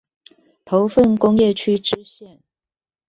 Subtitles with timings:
[0.65, 2.39] 頭份工業區支線